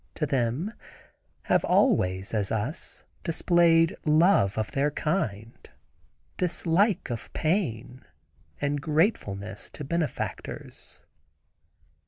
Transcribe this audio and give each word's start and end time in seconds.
to 0.15 0.25
them, 0.25 0.73
have 1.43 1.63
always, 1.63 2.33
as 2.33 2.51
us, 2.51 3.05
displayed 3.23 3.95
love 4.03 4.55
to 4.55 4.63
their 4.71 4.89
kind, 4.89 5.69
dislike 6.37 7.11
of 7.11 7.31
pain, 7.33 8.03
and 8.59 8.81
gratefulness 8.81 9.69
to 9.69 9.83
benefactors. 9.83 11.05